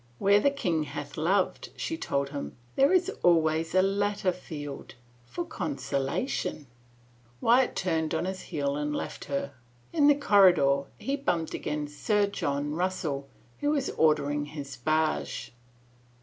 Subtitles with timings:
[0.17, 4.95] "Where the king hath loved," she told him," there is always a later field—
[5.27, 6.65] for consolation/'
[7.39, 9.53] Wyatt turned on his heel and left her.
[9.93, 13.29] In the corridor he bumped against Sir John Russell,
[13.59, 15.53] who was ordering his barge.